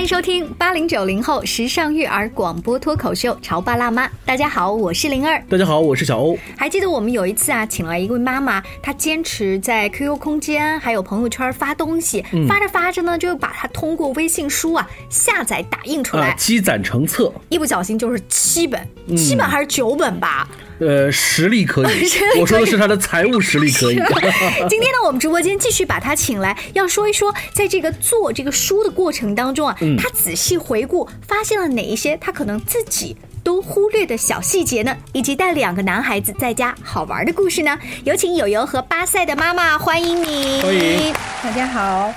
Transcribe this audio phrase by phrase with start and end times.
[0.00, 4.06] 欢迎收听八零九零后时尚育儿广播脱口秀《潮爸辣妈》。
[4.24, 5.44] 大家好，我是灵儿。
[5.46, 6.38] 大家好，我是小欧。
[6.56, 17.30] 还记得我们有一次啊，请来一位妈妈，她坚持在 QQ 空间还有朋友圈发东西，发着发着呢，就把它通过微信书啊下载打印出来，啊，积攒成册。
[17.50, 18.80] 一不小心就是七本，
[19.14, 20.48] 七本还是九本吧？
[20.80, 23.96] 呃，实力可以 可以，我说的是他的财务实力可以。
[24.68, 34.96] 今天呢，我们直播间继续把他请来，要说一说，在这个做这个书的过程当中啊，他仔细回顾，发现了哪一些他可能自己都忽略的小细节呢？
[35.12, 37.78] 以及带两个男孩子在家好玩的故事呢？
[38.04, 41.12] 有请友友和巴塞的妈妈，欢迎你，欢迎
[41.42, 42.12] 大家好。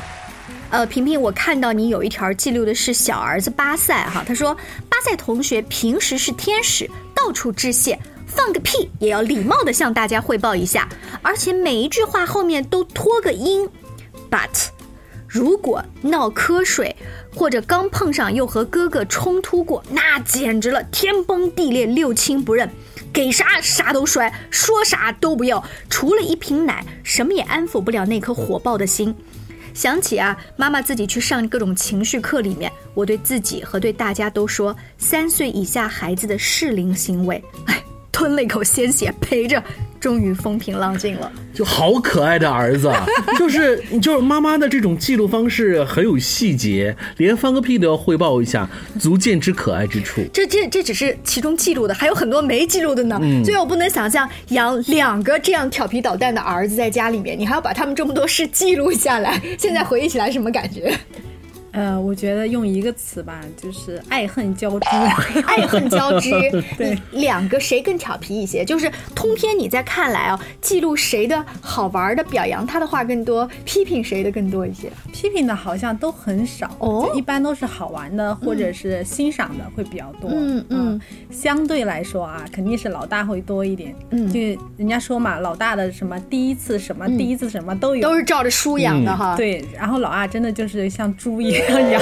[0.70, 4.55] 呃，平平，我看到你有一条记录的是小儿子巴塞哈，他说
[4.90, 7.99] 巴塞同学平时是天使，到处致谢，
[8.35, 10.87] 放个屁也要礼貌的向大家汇报一下，
[11.21, 13.69] 而且每一句话后面都拖个音
[14.29, 14.67] ，but。
[15.27, 16.95] 如果闹瞌睡，
[17.35, 22.70] 或者刚碰上又和哥哥冲突过，那简直了，天崩地裂，六亲不认，
[23.12, 29.15] 给啥啥都摔，说啥都不要，除了一瓶奶，什么也安抚不了那颗火爆的心。
[29.73, 37.82] 想起啊，妈妈自己去上各种情绪课里面，我对自己和对大家都说，三岁以下孩子的适龄行为，哎，
[38.24, 39.62] 吞了一口鲜血陪着，
[39.99, 41.29] 终于风平浪静了。
[41.54, 42.90] 就好可爱的儿子，
[43.38, 48.65] 就是就是妈妈的这种记录方式很有细节，连放个屁都要汇报一下，
[48.98, 50.21] 足见之可爱之处。
[50.32, 53.20] 这这这只是其中记录的，还有很多没记录的呢。
[53.43, 59.37] 所以我不能想象养两个这样调皮捣蛋的儿子在家里面，你还要把他们这么多事记录下来。
[59.60, 60.98] 现在回忆起来什么感觉？
[61.74, 64.88] 呃，我觉得用一个词吧，就是爱恨交织。
[65.46, 66.30] 爱恨交织，
[66.78, 68.63] 对，两个谁更调皮一些？
[68.63, 74.91] 就是通篇你在看来啊，记录谁的好玩的，表扬他的话更多，批评谁的更多一些？
[75.12, 80.30] 批评的好像都很少哦一般都是好玩的或者是欣赏的会比较多。
[80.31, 83.96] 嗯嗯相对来说啊，肯定是老大会多一点。
[84.12, 84.40] 嗯就
[84.78, 88.02] 人家说嘛，老大的什么第一次什么、第一次什么都有。
[88.08, 89.36] 都是照着书养的哈。
[89.36, 92.01] 对，然后老二真的就是像猪一样养，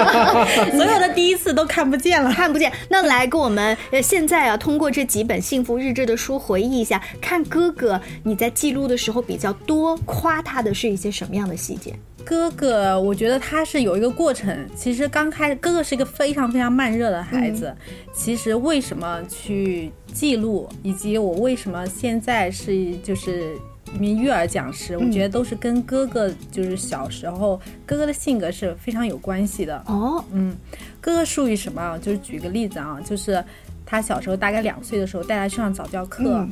[0.72, 2.32] 所有的第一次都看不见了。
[2.32, 11.94] 看不见，那来跟我们呃，现在啊，通过这几本幸福日志的书回忆一下，看哥哥你在记录的时候比较多夸他的是一些什么样的细节？
[12.24, 14.56] 哥哥，我觉得他是有一个过程。
[14.76, 17.74] 其实刚开始，哥哥是一个非常非常慢热的孩子。
[18.12, 29.82] 其实为什么去记录，以及我为什么现在是就是一名育儿讲师，我觉得都是跟哥哥就是小时候哥哥的性格是非常有关系的。
[29.86, 30.56] 哦，嗯，
[31.00, 31.98] 哥哥属于什么啊？
[31.98, 33.44] 就是举个例子啊，就是
[33.84, 36.48] 他小时候大概两岁的时候带他去上早教课，嗯。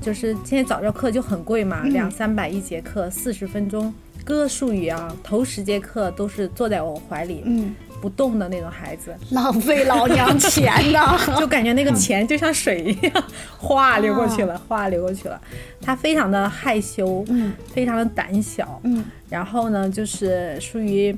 [0.00, 3.94] 就是现在早教课就很贵嘛，两三百一节课，四十分钟。
[4.24, 11.16] 哥哥术语啊，头十节课都是坐在我怀里，嗯，不动的那种孩子，浪费老娘钱呐！
[11.38, 13.24] 就感觉那个钱就像水一样，
[13.56, 15.40] 哗流过去了，哗流过去了。
[15.80, 21.16] 他非常的害羞，嗯，非常的胆小，嗯，然后呢，就是属于，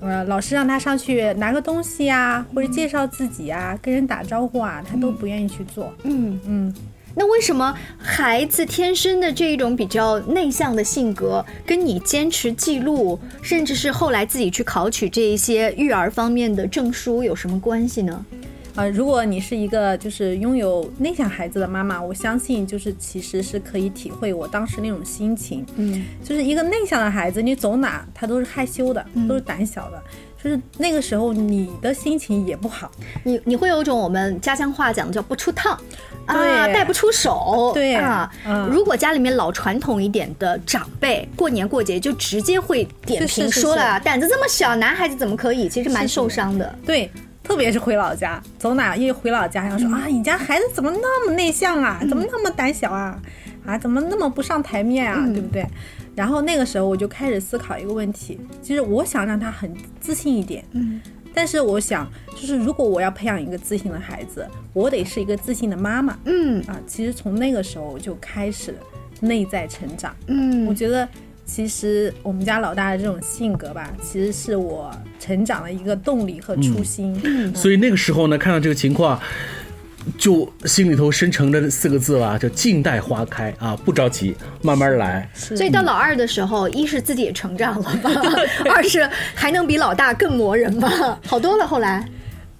[0.00, 5.92] 呃，老师让他上去拿个东西呀，或者介绍自己呀，跟人打招呼啊，他都不愿意去做。
[6.04, 6.74] 嗯，嗯，
[7.14, 18.24] 那为什么孩子天生的这一种比较内向的性格，跟你坚持记录，甚至是后来自己去考取这一些育儿方面的证书有什么关系呢？
[18.74, 25.62] 呃，如果你是一个就是拥有内向孩子的妈妈，我相信就是其实是可以体会我当时那种心情。
[25.76, 30.02] 嗯，就是一个内向的孩子，你走哪他都是害羞的，都是胆小的。
[30.42, 32.90] 就是那个时候你的心情也不好，
[33.22, 35.78] 你你会有一种我们家乡话讲的叫不出趟。
[36.26, 45.68] 啊，带不出手，对啊，嗯如果家里面老传统一点的长辈，过年过节就直接会点评说了，胆子这么小，男孩子怎么可以？
[45.68, 46.74] 其实蛮受伤的。
[46.86, 47.10] 对，
[47.42, 51.98] 特别是回老家，走哪一回老家，然后说、啊，你家孩子怎么那么内向啊？
[52.08, 53.18] 怎么那么胆小啊？
[53.66, 55.24] 啊，怎么那么不上台面啊？
[55.32, 55.66] 对不对？
[56.14, 61.00] 然后那个时候我就开始思考一个问题，其实我想让他很自信一点，嗯，
[61.34, 66.78] 但是我想，就是如果我要培养一个自信的孩子，我得是一个自信的妈妈嗯啊。
[66.86, 68.74] 其实从那个时候就开始
[69.20, 71.08] 内在成长，嗯我嗯觉得。
[71.44, 77.20] 其实我们家老大的这种性格吧，其实是我成长的一个动力和初心。
[77.52, 79.20] 所以那个时候呢，看到这个情况，
[80.18, 85.28] 就心里头生成的四个字吧，叫静待花开啊，不着急，慢慢来。
[85.34, 88.10] 所以到老二的时候，一是自己也成长了吧，
[88.74, 90.88] 二是还能比老大更磨人吧，
[91.26, 91.66] 好多了。
[91.66, 92.04] 后来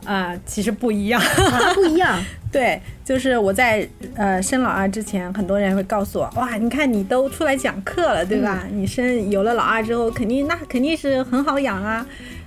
[0.05, 1.21] 啊、其实不一样。
[1.21, 8.65] 啊不一样， 对，就是我在呃生老二之前，很多人会告诉我，哇，你看你都出来讲课了，对吧？
[8.73, 12.05] 你生有了老二之后，肯定那肯定是很好养啊。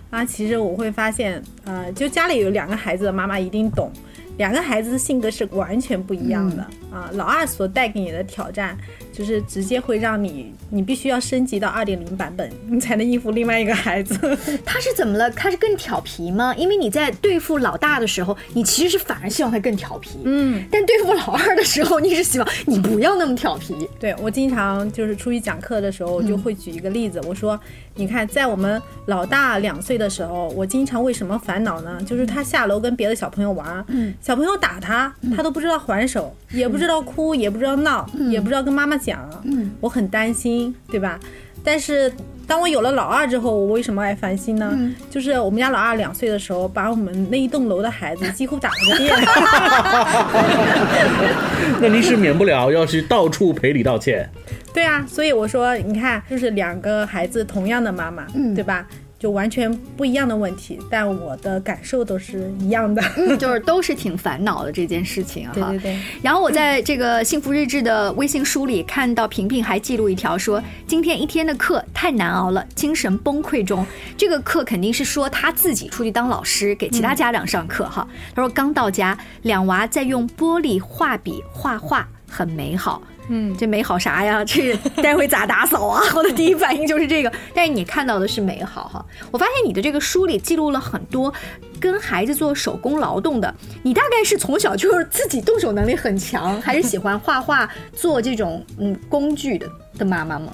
[0.09, 3.91] 啊，其实我会发现，呃，就家里有两个孩子的妈妈一定懂，
[4.37, 7.09] 两个孩子的性格是完全不一样的、啊。
[7.13, 8.77] 老二所带给你的挑战，
[9.11, 14.15] 就是直接会让你，你必须要升级到二点零版本， 你才能应付另外一个孩子。
[14.65, 15.29] 他是怎么了？
[15.31, 16.53] 他是更调皮吗？
[16.57, 23.75] 因为你在对付老大的时候，你其实是反而希望他更调皮，嗯，但对付老二的时候，你是希望你不要那么调皮。
[23.99, 27.59] 对我经常就是出去讲课的时候，我就会举一个例子，我说，
[27.95, 31.99] 你看，在我们老大两岁的时候，我经常为什么烦恼呢？
[32.05, 41.19] 就是他下楼跟别的小朋友玩，嗯小朋友打他，他都不知道还手，也不知道哭，也不知道闹，也不知道跟妈妈讲，嗯我很担心，对吧？
[41.63, 42.11] 但是
[42.45, 44.71] 当我有了老二之后，我为什么爱烦心呢？
[44.77, 49.15] 嗯就是我们家老二两岁的时候，把我们那一栋楼的孩子几乎打了个遍。
[51.81, 54.29] 那您是免不了要去到处赔礼道歉。
[54.73, 58.85] 对啊，所以我说，你看，就是两个孩子同样的妈妈，嗯对吧？
[59.25, 63.01] 就完全不一样的问题，但我的感受都是一样的。
[63.39, 65.53] 就是都是挺烦恼的这件事情哈。
[65.55, 65.99] 对对对。
[66.21, 73.83] 然后我在这个幸福日志的微信书里看到平平还记录一条说，今天一天的课太难熬了，精神崩溃中。
[74.15, 78.07] 这个课肯定是说他自己出去当老师，给其他家长上课哈。
[78.35, 83.01] 他说刚到家，两娃在用玻璃画笔画画，很美好。
[83.29, 84.43] 嗯，这美好啥呀？
[84.45, 86.01] 这待会咋打扫啊？
[86.15, 87.31] 我的第一反应就是这个。
[87.53, 89.05] 但是你看到的是美好哈。
[89.31, 91.33] 我发现你的这个书里记录了很多
[91.79, 93.53] 跟孩子做手工劳动的。
[93.83, 99.67] 你大概是从小就是自己动手能力很强，还是喜欢画画、做这种 嗯工具的
[99.97, 100.53] 的妈妈吗？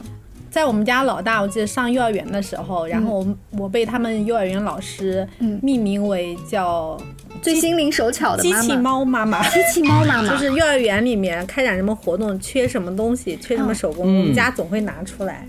[0.49, 6.97] 在我们家老大，我记得上幼儿园的时候，然后我我被他们幼儿园老师嗯命名为叫
[7.41, 9.41] 最心灵手巧的机器猫妈妈。
[9.49, 14.19] 机器猫妈妈， 就是幼儿园里面开展什么活动，缺什么东西，缺什么手工，嗯。
[14.19, 15.47] 我们家总会拿出来。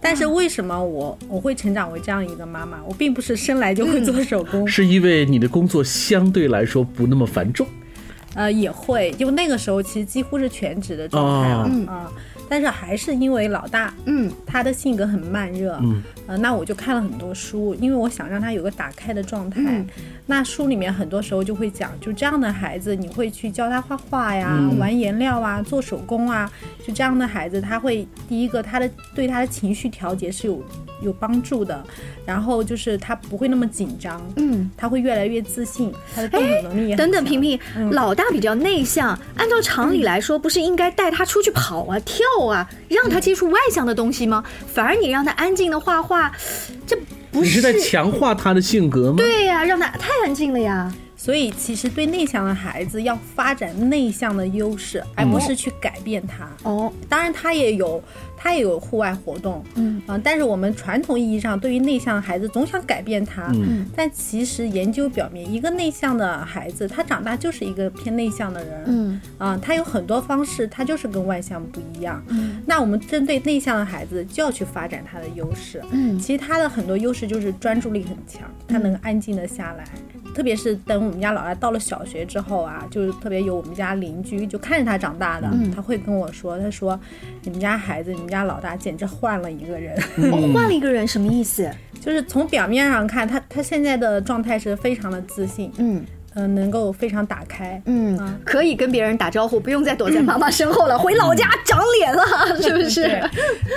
[0.00, 2.78] 但是为什么我我会成长为这样一个妈妈？
[2.86, 7.66] 我并不是生来就会做手工， 是因为你的工作相对来说不那么繁重。
[8.34, 11.56] 呃，也会，就那个时候其实几乎是全职的状态了。
[11.56, 11.86] 啊、嗯
[12.48, 14.30] 但是还是因为老大嗯。
[14.46, 19.60] 他的性格很慢热，嗯，呃，那我就看了很多书，因为我想让他有个打开的状态。
[19.64, 19.86] 嗯。
[20.26, 24.78] 那书里面很多时候就会讲，就这样的孩子，你会去教他画画呀、嗯。
[24.78, 26.50] 玩颜料啊、做手工啊，
[26.86, 30.62] 就这样的孩子，他会第一个他的对他的情绪调节是有
[31.00, 31.82] 有帮助的，
[32.24, 34.70] 然后就是他不会那么紧张，嗯。
[34.76, 37.58] 他会越来越自信，他的动手能力也等等，强萍萍，
[37.90, 44.42] 老大比较内向，按照常理来说，不是应该带他出去跑啊、跳啊，让他接触外向的东西吗？
[44.66, 46.32] 反而你让他安静的画画，
[46.86, 46.96] 这
[47.30, 49.16] 不是你是在强化他的性格吗？
[49.18, 50.92] 对呀、让他太安静了呀。
[51.24, 56.46] 所以，其实对内向的孩子要发展内向的优势，而不是去改变他。
[56.64, 58.02] 哦，当然，他也有
[58.36, 72.22] 他也有户外活动，嗯啊、但是我们传统意义上对于内向的孩子总想改变他，嗯但其实研究表明，一个内向的孩子，他长大就是一个偏内向的人，嗯啊、他有很多方式，他就是跟外向不一样。
[72.28, 75.82] 嗯那我们针对内向的孩子，就要去发展他的优势。
[75.90, 79.86] 嗯其实他的很多优势就是专注力很强，他能安静的下来。
[80.34, 86.98] 特别是等我们家老大到了小学之后啊，就是特别有我们家邻居就看着他长大的，嗯他会跟我说，他说
[87.42, 89.96] 你们家孩子，你们家老大简直换了一个人。
[90.32, 91.70] 我 换了一个人，什么意思？
[92.00, 97.80] 就是从表面上看，他他现在的状态是非常的自信，嗯嗯、能够非常打开。
[97.86, 102.22] 嗯嗯，可以跟别人打招呼，不用再躲在妈妈身后了，回老家长脸了，
[102.60, 103.02] 是不是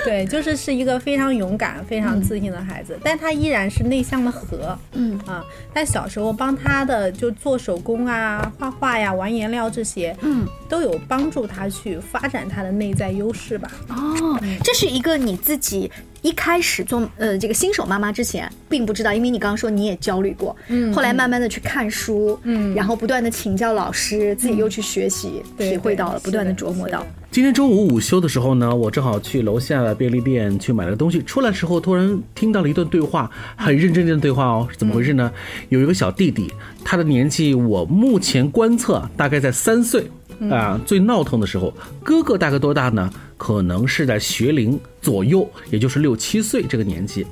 [0.04, 0.24] 对？
[0.24, 4.78] 对，就是是一个非常勇敢、非常自信的孩子，但他依然是内向的和。
[4.92, 13.70] 嗯啊，但小时候帮他的就做手工啊、画画呀、玩颜料这些，嗯，都有帮助他去发展他的内在优势吧。
[13.88, 15.90] 哦，这是一个你自己
[16.22, 22.74] 一开始做呃这个新手妈妈之前并不知道，因为你刚刚说你也焦虑过，嗯后来慢慢的去看书，嗯。
[22.74, 35.32] 然后不断的请教老师，自己又去学习，对体会到了，不断的琢磨到，今天中午午休的时候呢，我正好去楼下的便利店去买了东西，出来的时候突然听到了一段对话，很认真的对话哦，是怎么回事呢？
[35.68, 36.52] 有一个小弟弟，
[36.84, 40.10] 他的年纪我目前观测大概在三岁
[40.50, 43.10] 啊，最闹腾的时候，哥哥大概多大呢？
[43.36, 47.26] 可能是在学龄左右，也就是六七岁这个年纪。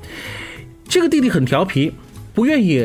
[0.87, 1.91] 这个弟弟很调皮，
[2.33, 2.79] 不愿意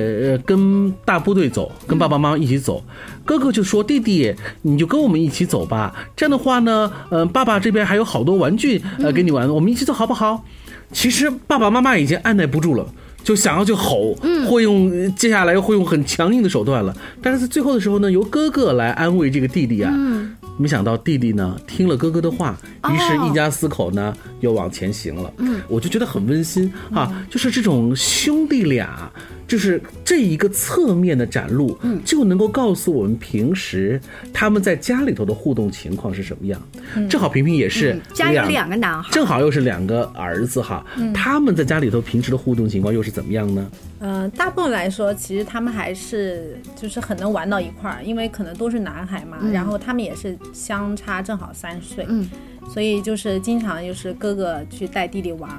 [0.45, 2.83] 跟大部队走，跟爸爸妈妈一起走。
[3.25, 5.95] 哥哥就说：“弟弟，你就跟我们一起走吧。
[6.17, 10.45] 这样的话呢，呃，爸爸这边还有好多玩具呃给你玩，我们一起走好不好？”
[10.93, 12.87] 其实爸爸妈妈已经按耐不住了。
[13.23, 14.15] 就想要去吼，
[14.49, 16.97] 会用接下来会用很强硬的手段了。
[17.23, 22.57] 但是在最后的时候呢，由哥哥来安慰这个弟弟啊，嗯没想到弟弟呢听了哥哥的话，
[22.91, 25.33] 于是一家四口呢又往前行了。
[25.39, 29.11] 嗯，我就觉得很温馨啊，就是这种兄弟俩。
[29.53, 34.01] 就是这一个侧面的展露，嗯，就能够告诉我们平时
[34.33, 36.59] 他们在家里头的互动情况是什么样。
[37.07, 40.83] 正好平平也是家有两个男孩，正好又是两个儿子哈，
[41.13, 43.71] 他们在家里头平时的互动情况又是怎么样呢？
[43.99, 52.27] 嗯，大部分来说，其实他们还是就是很能玩到一块儿，因为可能都是男孩嘛，然后他们也是相差正好三岁，嗯，
[52.73, 55.51] 所以就是经常就是哥哥去带弟弟玩。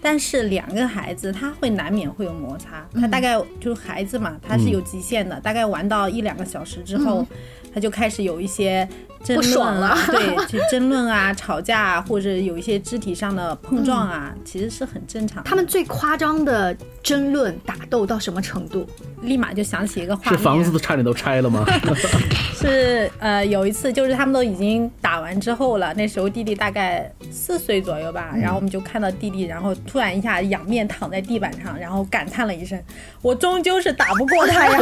[0.00, 7.26] 但是两个孩子他会难免会有摩擦，他大概就是孩子嘛，他是有极限的，大概玩到一两个小时之后，
[7.74, 8.88] 他就开始有一些。
[9.34, 15.42] 不爽了， 对，去争论啊、 吵架啊，或者有一些肢体上的碰撞啊，其实是很正常。
[15.42, 18.86] 他们最夸张的争论、打斗到什么程度？
[19.22, 21.64] 立马就想起一个画面，是房子都差点都拆了吗？
[22.54, 32.80] 是呃，有一次就是他们都已经打完之后了，那时候弟弟大概四岁左右吧，然后我们就看到弟弟，然后突然一下仰面躺在地板上，然后感叹了一声
[33.20, 34.78] ：“我终究是打不过他呀！”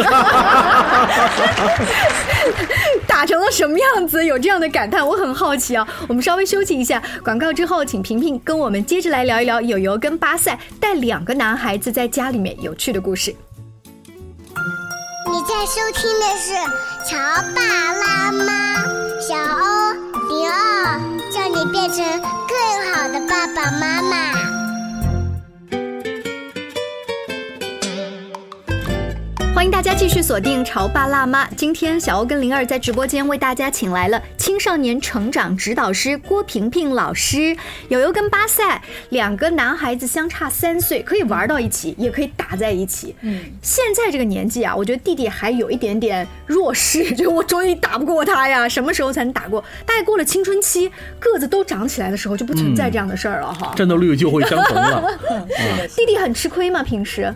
[3.09, 4.25] 打成了什么样子？
[4.25, 4.34] 有。
[4.35, 5.87] 有这样的感叹，我很好奇啊。
[6.09, 13.33] 我们稍微休息一下，广告之后，请平平跟我们接着来聊一聊友友跟巴塞带两个男孩子在家里面有趣的故事。
[15.27, 16.53] 你在收听的是
[17.09, 17.17] 《乔
[17.55, 17.63] 爸
[17.93, 18.85] 拉妈》，
[19.21, 19.93] 小欧
[20.29, 21.01] 零二，
[21.33, 24.64] 叫你变成更好的爸爸妈妈。
[29.65, 31.47] 欢迎大家继续锁定《潮爸辣妈》。
[31.57, 37.57] 今天小欧跟灵儿在直播间为大家请来了青少年成长指导师郭萍萍老师。
[37.89, 38.79] 友友跟巴塞
[39.09, 43.17] 两个男孩子相差三岁，可以玩到一起，也可以打在一起。
[43.23, 48.69] 嗯，现在这个年纪啊，我觉得弟弟还有一点点弱势，就我终于打不过他呀。
[48.69, 49.65] 什么时候才能打过？
[49.87, 53.73] 大概过了青春期，个子都长起来的时候，就不存在这样的事儿了哈。
[53.75, 55.19] 战斗力就会相同了。
[55.97, 56.83] 弟弟很吃亏吗？
[56.83, 57.35] 平时？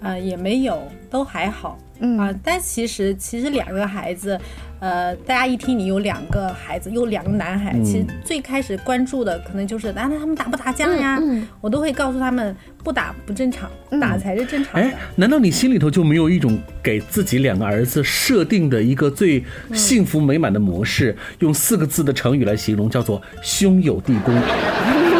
[0.00, 1.78] 呃，也没有，都还好。
[1.98, 4.38] 嗯啊，但其实其实两个孩子，
[4.80, 11.18] 呃，大家一听你有两个孩子，有两个男孩，其实最开始关注的可能就是，那他们打不打架呀？
[11.58, 14.86] 我都会告诉他们，不打不正常，打才是正常的。
[14.86, 21.16] 哎，难道你心里头就没有一种给自己两个儿子设定的一个最幸福美满的模式？
[21.38, 24.34] 用四个字的成语来形容，叫做兄友弟恭。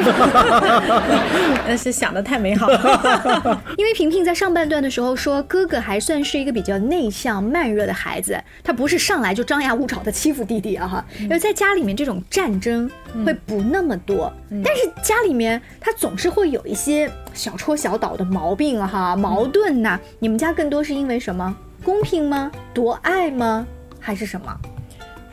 [1.69, 12.91] 那是想的太美好了， 因为平平在上半段的时候说，哥哥还算是一个比较内向慢热的孩子，他不是上来就张牙舞爪的欺负弟弟啊哈，因为在家里面这种战争
[13.25, 14.33] 会不那么多，
[14.65, 21.55] 但是家里面他总是会有一些小戳小捣的毛病哈，矛盾呐，你们家更多是因为什么？
[21.85, 22.51] 公平吗？
[22.75, 23.67] 夺爱吗？
[24.01, 24.57] 还是什么？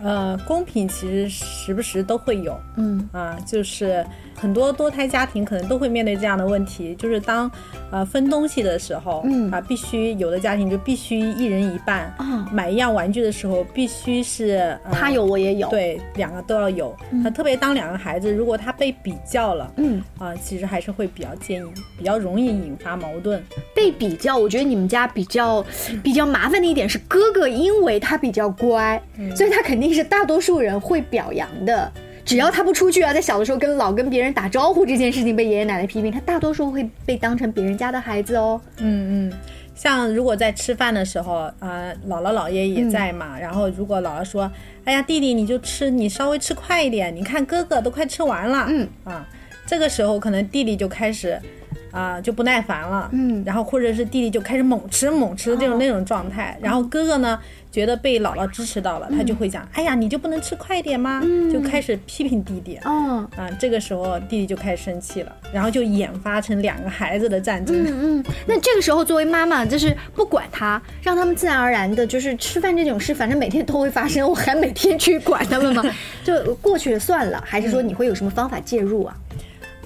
[0.04, 3.10] 呃，公平其实时不时都会有，嗯。
[3.14, 7.50] 啊，就是很多多胎家庭可能都会面对这样的问题，就是当
[7.92, 16.94] 呃分东西的时候，嗯啊，必须有的家庭就必须一人一半，啊，买一样玩具的时候必须是他有我也有，对，两个都要有。
[17.10, 23.42] 那特别当两个孩子如果他被比较了，嗯啊，其实还是会比较建议，比较容易引发矛盾。
[23.74, 25.64] 被比较，我觉得你们家比较
[26.04, 29.02] 比较麻烦的一点是哥哥，因为他比较乖，
[29.34, 29.94] 所以他肯定。
[29.94, 31.92] 是大多数人会表扬的，
[32.26, 38.60] 只要他不出去啊，在小的时候跟老跟别人打招呼这件事情被爷爷奶奶批评，他大多数会被当成别人家的孩子哦。
[38.78, 39.34] 嗯嗯，
[39.76, 44.50] 像如果在吃饭的时候啊，姥姥姥爷也在嘛，然后如果姥姥说
[44.86, 49.28] ：“哎呀，弟弟你就吃，你稍微吃快一点，你看哥哥都快吃完了。”嗯啊，
[49.66, 51.38] 这个时候可能弟弟就开始
[51.92, 57.38] 啊就不耐烦了，嗯，然后或者是弟弟就开始猛吃猛吃这种那种状态，然后哥哥呢？
[57.74, 62.78] 觉得被姥姥支持到了，他就会讲：“哎呀，你就不能吃快一点吗？”就开始批评弟弟。
[62.86, 67.76] 哦，啊，这个时候弟弟就开始生气了，然后就演发成两个孩子的战争。
[67.84, 68.26] 嗯嗯。
[68.46, 75.84] 那这个时候，作为妈妈，就是不管他，让他们自然而然的，就是吃饭这种事，反正每天都会发生，我还每天去管他们吗？
[76.24, 79.18] 就过去了算了，还是说你会有什么方法介入啊？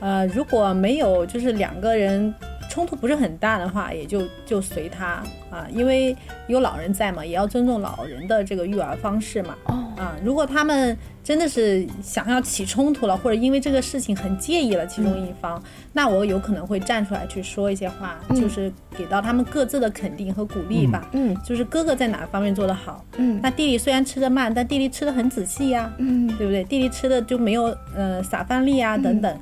[0.02, 2.36] 呃，如果没有，就是两个人。
[2.78, 6.16] 冲突不是很大的话，也就就随他啊，因为
[6.46, 9.56] 有老人在嘛，也要尊重老人的这个育儿方式嘛。
[9.66, 15.60] 哦啊，如果他们真的是想要起冲突了，或者因为这个事情很介意了其中一方，
[15.92, 21.10] 那我有可能会站出来去说一些话，就是给到他们各自的肯定和鼓励吧。
[21.14, 26.64] 嗯，就是哥哥在哪方面做得好，嗯，那弟弟虽然吃的慢，但弟弟吃的很仔细呀，嗯，对不对？
[26.66, 29.36] 弟弟吃的就没有呃撒饭粒啊等等。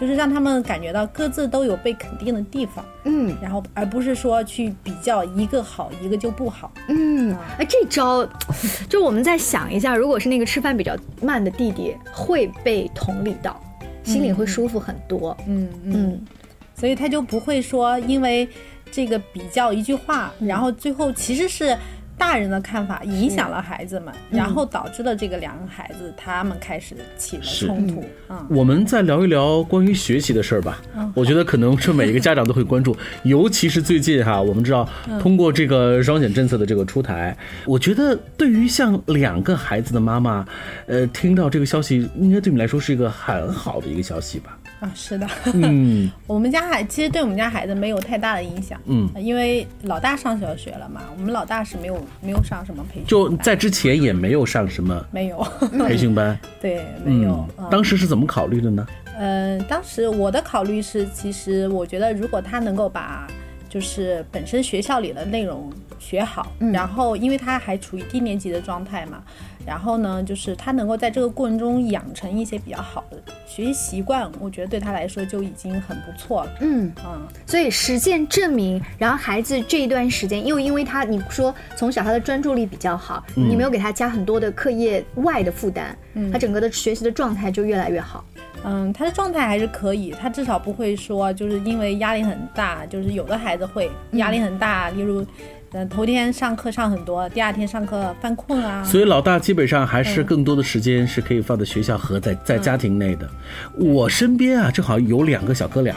[0.00, 6.72] 就是让他们感觉到各自都有被肯定的地方，嗯然后而不是说去比较一个好一个就不好。
[6.88, 8.26] 嗯，哎，这招，
[8.88, 13.60] 就我们再想一下，如果是那个吃饭比较慢的弟弟，会被同理到，
[14.02, 15.36] 心里会舒服很多。
[15.46, 16.26] 嗯嗯，嗯
[16.74, 18.48] 所以他就不会说因为
[18.90, 21.76] 这个比较一句话，然后最后其实是。
[22.22, 28.04] 大人的看法影响了孩子们，然后导致了这个两个孩子他们开始起了冲突。
[28.28, 30.80] 嗯，我们再聊一聊关于学习的事儿吧。
[31.14, 34.88] 我觉得可能是每一个家长都会关注，尤其是最近哈，我们知道
[35.20, 37.36] 通过这个双减政策的这个出台，
[37.66, 40.46] 我觉得对于像两个孩子的妈妈，
[40.86, 44.56] 呃，听到这个消息，应该对你来说是一个很好的一个消息吧？
[44.82, 46.10] 啊，是的，嗯。
[46.26, 55.38] 我们家孩其实对我们家孩子没有太大的影响，嗯，因为老大上小学了嘛，我们老大是没有没有上什么培训班，就在之前也没有上什么没有，
[55.86, 57.34] 培训班， 对，没有。
[57.56, 57.64] 嗯。
[57.64, 58.84] 嗯，当时是怎么考虑的呢？
[59.16, 63.28] 嗯，当时我的考虑是，其实我觉得如果他能够把
[63.68, 69.22] 就是本身学校里的内容学好，然后因为他还处于低年级的状态嘛，
[69.66, 73.16] 然后呢，就是他能够在这个过程中养成一些比较好的
[73.46, 76.50] 学习习惯，我觉得对他来说就已经很不错了。
[76.60, 85.94] 嗯，嗯，所以实践证明，然后孩子这一段时间，又因为他你说从小他的专注力比较好，你没有给他加很多的课业外的负担，
[86.32, 88.24] 他整个的学习的状态就越来越好。
[88.64, 95.26] 嗯，他的状态还是可以，他至少不会说就是因为压力很大，就是有的孩子会压力很大，例如，
[95.74, 98.84] 呃，头天上课上很多，第二天上课犯困啊。
[98.84, 103.26] 所以老大基本上还是更多的时间是可以放在学校和在在家庭内的。
[103.74, 105.96] 我身边啊，正好有两个小哥俩。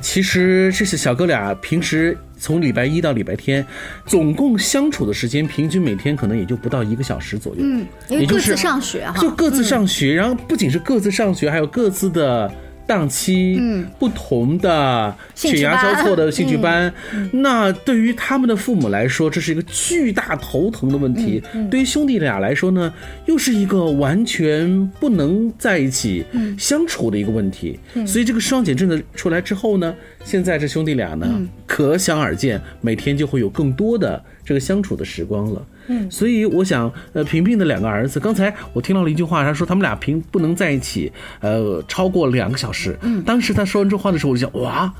[0.00, 3.64] 其实这些小哥俩平时从礼拜一到礼拜天，
[4.04, 7.60] 总共相处的时间平均每天可能也就不到一个小时左右。
[7.62, 12.52] 嗯，因为也就是各自上学哈，就各自上学，然后不仅是各自上学，还有各自的
[12.86, 16.92] 档期，嗯不同的血压交错的兴趣班。
[17.32, 22.92] 那对于他们的父母来说，这是一个巨大头疼的问题；对于兄弟俩来说呢，
[23.26, 26.24] 又是一个完全不能在一起
[26.58, 27.78] 相处的一个问题。
[28.06, 31.26] 所以这个双减政策出来之后呢，现在这兄弟俩呢，
[31.66, 35.66] 可想而知，每天就会有更多的这个相处的时光了。
[35.86, 42.98] 嗯，所以我想，呃，平平的两个儿子，刚才我听到了一句话，他说他们俩平不能在一起，呃，超过两个小时。
[43.02, 44.92] 嗯，当时他说完这话的时候，我就想，哇，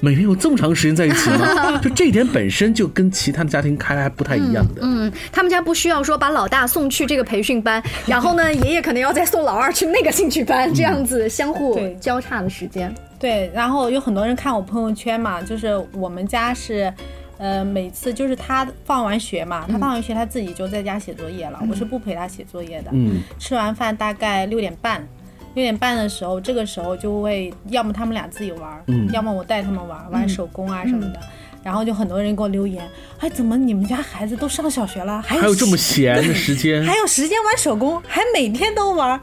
[0.00, 1.78] 每天有这么长时间在一起吗？
[1.80, 4.82] 就这一点本身就跟其他的家庭看来还不太一样的。
[4.82, 12.92] 嗯，他们家不需要说把老大送去这个培训班，然后呢，爷爷可能要再送老二去那个兴趣班，这样子相互对交叉的时间。
[13.20, 16.92] 对，然后有很多人看我朋友圈嘛，就是我们家是，
[17.38, 22.90] 呃，每次就是他放完学嘛，他放完学他自己就在家写作业了，我是不陪他写作业的。
[22.92, 25.06] 嗯，吃完饭大概六点半，
[25.54, 31.20] 六点半的时候，这个时候就会要么他们俩自己玩，嗯要么我带他们玩，玩手工啊什么的。
[31.62, 32.86] 然后就很多人给我留言，
[33.20, 39.18] 哎，怎么你们家孩子都上小学了，还有还有这么闲的时间还，有时间玩手工，还每天都玩。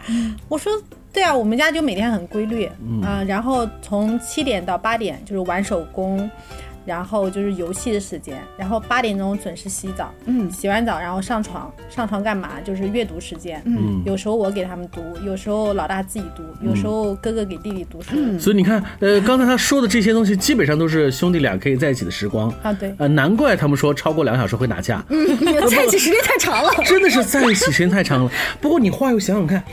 [0.49, 0.71] 我说
[1.13, 6.29] 对啊，我们家就每天很规律，嗯、然后从七点到八点就是玩手工。
[6.85, 12.59] 然后就是游戏的时间，然后八点钟准时洗澡，嗯洗完澡然后上床，上床干嘛？
[12.63, 18.39] 就是阅读时间，嗯有时候我给他们读，有时候老大自己读，有时候哥哥给弟弟读书。
[18.39, 22.53] 所以你看，呃，刚才他说的这些东西，基本上都是兄弟俩可以在一起的时光。
[22.63, 25.03] 啊，对，呃，难怪他们说超过两个小时会打架。
[25.09, 25.37] 嗯
[25.69, 26.71] 在一起时间太长了。
[26.85, 28.31] 真的是在一起时间太长了。
[28.59, 29.63] 不过你话又想想看，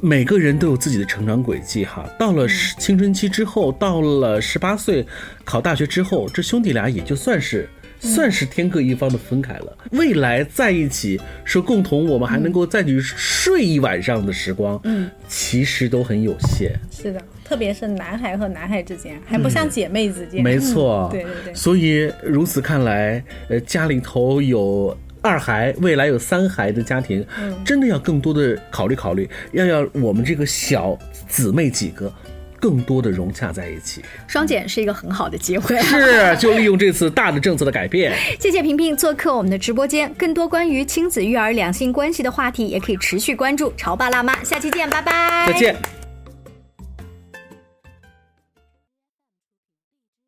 [0.00, 2.08] 每个人都有自己的成长轨迹哈。
[2.18, 5.06] 到了十青春期之后，到了十八岁
[5.44, 7.68] 考大学之后，这兄弟俩也就算是。
[7.98, 16.78] 算是天各一方的分开了，未来在一起说共同，我们还能够再去睡一晚上的时光，嗯，其实都很有限。
[16.90, 20.42] 是的，特别是男孩和男孩之间，还不像姐妹之间。
[20.42, 24.96] 没错，对对对所以如此看来，呃，家里头有
[25.26, 27.26] 二孩，未来有三孩的家庭，
[27.64, 30.96] 真的要更多的考虑考虑，要要我们这个小
[31.28, 32.12] 姊妹几个。
[32.58, 35.78] 更多的融洽在一起，双减是一个很好的机会。
[35.82, 38.16] 是就利用这次大的政策的改变。
[38.40, 44.42] 谢谢平平做客我们的直播间，更多关于亲子育儿、两性关系的话题，也可以持续关注潮爸辣妈。
[44.42, 45.46] 下期见，拜拜。
[45.46, 46.05] 再见。